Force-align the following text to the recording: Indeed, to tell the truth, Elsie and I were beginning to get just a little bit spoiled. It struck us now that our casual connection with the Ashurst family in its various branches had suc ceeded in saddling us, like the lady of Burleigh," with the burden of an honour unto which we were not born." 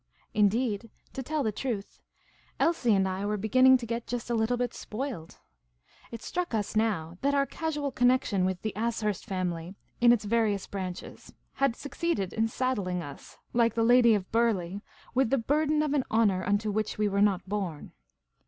Indeed, 0.33 0.89
to 1.13 1.21
tell 1.21 1.43
the 1.43 1.51
truth, 1.51 1.99
Elsie 2.59 2.95
and 2.95 3.07
I 3.07 3.23
were 3.23 3.37
beginning 3.37 3.77
to 3.77 3.85
get 3.85 4.07
just 4.07 4.31
a 4.31 4.33
little 4.33 4.57
bit 4.57 4.73
spoiled. 4.73 5.37
It 6.09 6.23
struck 6.23 6.55
us 6.55 6.75
now 6.75 7.19
that 7.21 7.35
our 7.35 7.45
casual 7.45 7.91
connection 7.91 8.43
with 8.43 8.59
the 8.63 8.75
Ashurst 8.75 9.25
family 9.27 9.75
in 9.99 10.11
its 10.11 10.25
various 10.25 10.65
branches 10.65 11.31
had 11.53 11.75
suc 11.75 11.91
ceeded 11.95 12.33
in 12.33 12.47
saddling 12.47 13.03
us, 13.03 13.37
like 13.53 13.75
the 13.75 13.83
lady 13.83 14.15
of 14.15 14.31
Burleigh," 14.31 14.81
with 15.13 15.29
the 15.29 15.37
burden 15.37 15.83
of 15.83 15.93
an 15.93 16.03
honour 16.09 16.43
unto 16.45 16.71
which 16.71 16.97
we 16.97 17.07
were 17.07 17.21
not 17.21 17.47
born." 17.47 17.91